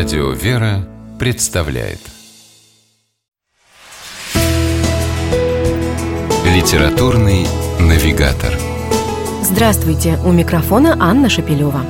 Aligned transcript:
Радио 0.00 0.30
«Вера» 0.30 0.88
представляет 1.18 1.98
Литературный 6.46 7.46
навигатор 7.78 8.58
Здравствуйте! 9.42 10.18
У 10.24 10.32
микрофона 10.32 10.96
Анна 10.98 11.28
Шапилева. 11.28 11.82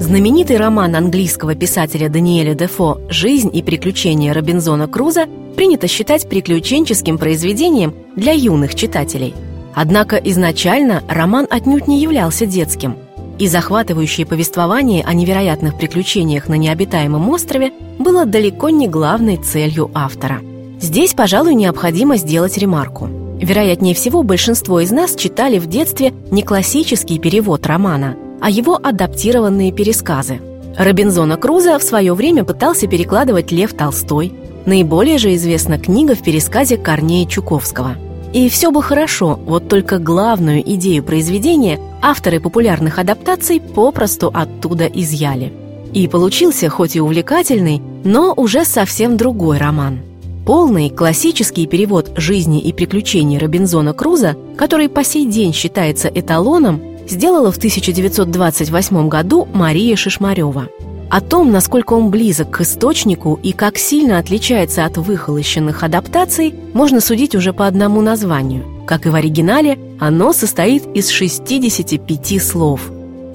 Знаменитый 0.00 0.56
роман 0.56 0.96
английского 0.96 1.54
писателя 1.54 2.08
Даниэля 2.08 2.54
Дефо 2.54 3.00
«Жизнь 3.08 3.56
и 3.56 3.62
приключения 3.62 4.34
Робинзона 4.34 4.88
Круза» 4.88 5.26
принято 5.54 5.86
считать 5.86 6.28
приключенческим 6.28 7.18
произведением 7.18 7.94
для 8.16 8.32
юных 8.32 8.74
читателей. 8.74 9.32
Однако 9.76 10.16
изначально 10.16 11.04
роман 11.08 11.46
отнюдь 11.48 11.86
не 11.86 12.00
являлся 12.00 12.46
детским– 12.46 12.96
и 13.38 13.48
захватывающее 13.48 14.26
повествование 14.26 15.04
о 15.04 15.12
невероятных 15.14 15.76
приключениях 15.76 16.48
на 16.48 16.54
необитаемом 16.54 17.28
острове 17.30 17.72
было 17.98 18.26
далеко 18.26 18.70
не 18.70 18.88
главной 18.88 19.36
целью 19.36 19.90
автора. 19.94 20.40
Здесь, 20.80 21.14
пожалуй, 21.14 21.54
необходимо 21.54 22.16
сделать 22.16 22.58
ремарку. 22.58 23.08
Вероятнее 23.40 23.94
всего, 23.94 24.22
большинство 24.22 24.80
из 24.80 24.90
нас 24.90 25.14
читали 25.14 25.58
в 25.58 25.66
детстве 25.66 26.12
не 26.30 26.42
классический 26.42 27.18
перевод 27.18 27.66
романа, 27.66 28.16
а 28.40 28.50
его 28.50 28.78
адаптированные 28.82 29.72
пересказы. 29.72 30.40
Робинзона 30.76 31.36
Круза 31.36 31.78
в 31.78 31.82
свое 31.82 32.14
время 32.14 32.44
пытался 32.44 32.86
перекладывать 32.86 33.52
Лев 33.52 33.74
Толстой. 33.74 34.32
Наиболее 34.64 35.18
же 35.18 35.34
известна 35.34 35.78
книга 35.78 36.14
в 36.14 36.22
пересказе 36.22 36.76
Корнея 36.76 37.26
Чуковского– 37.26 37.96
и 38.32 38.48
все 38.48 38.70
бы 38.70 38.82
хорошо, 38.82 39.38
вот 39.44 39.68
только 39.68 39.98
главную 39.98 40.62
идею 40.74 41.02
произведения 41.02 41.78
авторы 42.00 42.40
популярных 42.40 42.98
адаптаций 42.98 43.60
попросту 43.60 44.30
оттуда 44.32 44.86
изъяли. 44.86 45.52
И 45.92 46.08
получился 46.08 46.70
хоть 46.70 46.96
и 46.96 47.00
увлекательный, 47.00 47.82
но 48.04 48.32
уже 48.34 48.64
совсем 48.64 49.18
другой 49.18 49.58
роман. 49.58 50.00
Полный 50.46 50.88
классический 50.88 51.66
перевод 51.66 52.12
жизни 52.16 52.60
и 52.60 52.72
приключений 52.72 53.38
Робинзона 53.38 53.92
Круза, 53.92 54.36
который 54.56 54.88
по 54.88 55.04
сей 55.04 55.26
день 55.26 55.52
считается 55.52 56.08
эталоном, 56.08 56.80
сделала 57.06 57.52
в 57.52 57.58
1928 57.58 59.08
году 59.08 59.46
Мария 59.52 59.94
Шишмарева– 59.94 60.68
о 61.12 61.20
том, 61.20 61.52
насколько 61.52 61.92
он 61.92 62.08
близок 62.08 62.52
к 62.52 62.60
источнику 62.62 63.38
и 63.42 63.52
как 63.52 63.76
сильно 63.76 64.16
отличается 64.16 64.86
от 64.86 64.96
выхолощенных 64.96 65.82
адаптаций, 65.82 66.54
можно 66.72 67.02
судить 67.02 67.34
уже 67.34 67.52
по 67.52 67.66
одному 67.66 68.00
названию. 68.00 68.64
Как 68.86 69.04
и 69.04 69.10
в 69.10 69.14
оригинале, 69.14 69.78
оно 70.00 70.32
состоит 70.32 70.86
из 70.94 71.10
65 71.10 72.42
слов. 72.42 72.90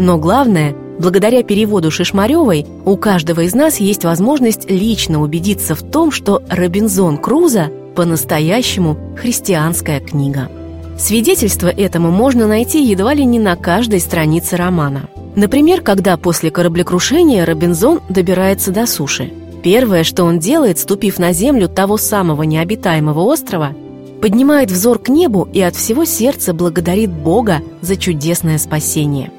Но 0.00 0.18
главное, 0.18 0.74
благодаря 0.98 1.44
переводу 1.44 1.92
Шишмаревой, 1.92 2.66
у 2.84 2.96
каждого 2.96 3.42
из 3.42 3.54
нас 3.54 3.78
есть 3.78 4.02
возможность 4.02 4.68
лично 4.68 5.22
убедиться 5.22 5.76
в 5.76 5.82
том, 5.88 6.10
что 6.10 6.42
«Робинзон 6.50 7.18
Круза» 7.18 7.70
по-настоящему 7.94 8.96
христианская 9.16 10.00
книга. 10.00 10.50
Свидетельство 10.98 11.68
этому 11.68 12.10
можно 12.10 12.48
найти 12.48 12.84
едва 12.84 13.14
ли 13.14 13.24
не 13.24 13.38
на 13.38 13.54
каждой 13.54 14.00
странице 14.00 14.56
романа– 14.56 15.08
Например, 15.36 15.80
когда 15.80 16.16
после 16.16 16.50
кораблекрушения 16.50 17.44
Робинзон 17.44 18.00
добирается 18.08 18.72
до 18.72 18.86
суши. 18.86 19.32
Первое, 19.62 20.04
что 20.04 20.24
он 20.24 20.38
делает, 20.38 20.78
ступив 20.78 21.18
на 21.18 21.32
землю 21.32 21.68
того 21.68 21.98
самого 21.98 22.42
необитаемого 22.42 23.20
острова, 23.20 23.72
поднимает 24.20 24.70
взор 24.70 24.98
к 24.98 25.08
небу 25.08 25.48
и 25.52 25.60
от 25.60 25.76
всего 25.76 26.04
сердца 26.04 26.52
благодарит 26.52 27.10
Бога 27.10 27.60
за 27.80 27.96
чудесное 27.96 28.58
спасение. 28.58 29.30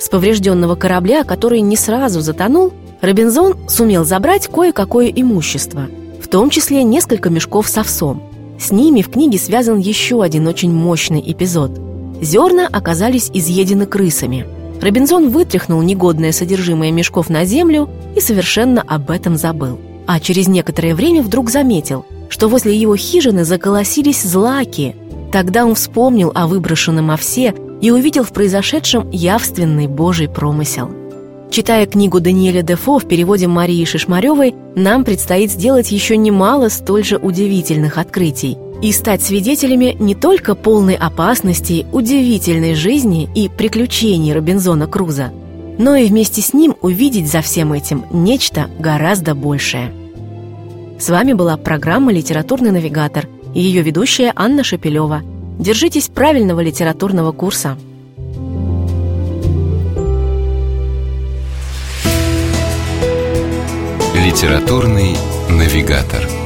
С 0.00 0.08
поврежденного 0.08 0.74
корабля, 0.74 1.24
который 1.24 1.60
не 1.60 1.76
сразу 1.76 2.20
затонул, 2.20 2.72
Робинзон 3.00 3.56
сумел 3.68 4.04
забрать 4.04 4.48
кое-какое 4.48 5.08
имущество, 5.08 5.86
в 6.20 6.28
том 6.28 6.50
числе 6.50 6.82
несколько 6.82 7.30
мешков 7.30 7.68
с 7.68 7.78
овсом. 7.78 8.22
С 8.58 8.72
ними 8.72 9.02
в 9.02 9.10
книге 9.10 9.38
связан 9.38 9.78
еще 9.78 10.22
один 10.22 10.48
очень 10.48 10.72
мощный 10.72 11.22
эпизод. 11.24 11.70
Зерна 12.20 12.66
оказались 12.66 13.30
изъедены 13.32 13.86
крысами– 13.86 14.46
Робинзон 14.80 15.30
вытряхнул 15.30 15.82
негодное 15.82 16.32
содержимое 16.32 16.92
мешков 16.92 17.28
на 17.28 17.44
землю 17.44 17.88
и 18.14 18.20
совершенно 18.20 18.82
об 18.82 19.10
этом 19.10 19.36
забыл. 19.36 19.78
А 20.06 20.20
через 20.20 20.48
некоторое 20.48 20.94
время 20.94 21.22
вдруг 21.22 21.50
заметил, 21.50 22.06
что 22.28 22.48
возле 22.48 22.76
его 22.76 22.96
хижины 22.96 23.44
заколосились 23.44 24.22
злаки. 24.22 24.94
Тогда 25.32 25.66
он 25.66 25.74
вспомнил 25.74 26.32
о 26.34 26.46
выброшенном 26.46 27.10
овсе 27.10 27.54
и 27.80 27.90
увидел 27.90 28.24
в 28.24 28.32
произошедшем 28.32 29.10
явственный 29.10 29.86
божий 29.86 30.28
промысел. 30.28 30.90
Читая 31.50 31.86
книгу 31.86 32.20
Даниэля 32.20 32.62
Дефо 32.62 32.98
в 32.98 33.08
переводе 33.08 33.46
Марии 33.48 33.84
Шишмаревой, 33.84 34.54
нам 34.76 35.04
предстоит 35.04 35.50
сделать 35.50 35.90
еще 35.90 36.16
немало 36.16 36.68
столь 36.68 37.04
же 37.04 37.16
удивительных 37.16 37.98
открытий– 37.98 38.56
и 38.82 38.92
стать 38.92 39.22
свидетелями 39.22 39.96
не 39.98 40.14
только 40.14 40.54
полной 40.54 40.94
опасности, 40.94 41.86
удивительной 41.92 42.74
жизни 42.74 43.28
и 43.34 43.48
приключений 43.48 44.32
Робинзона 44.32 44.86
Круза, 44.86 45.32
но 45.78 45.96
и 45.96 46.06
вместе 46.06 46.42
с 46.42 46.52
ним 46.52 46.76
увидеть 46.80 47.30
за 47.30 47.40
всем 47.40 47.72
этим 47.72 48.04
нечто 48.12 48.70
гораздо 48.78 49.34
большее. 49.34 49.92
С 50.98 51.08
вами 51.08 51.32
была 51.32 51.56
программа 51.56 52.12
«Литературный 52.12 52.70
навигатор» 52.70 53.28
и 53.54 53.60
ее 53.60 53.82
ведущая 53.82 54.32
Анна 54.34 54.64
Шапилева. 54.64 55.22
Держитесь 55.58 56.08
правильного 56.08 56.60
литературного 56.60 57.32
курса. 57.32 57.76
«Литературный 64.14 65.16
навигатор» 65.48 66.37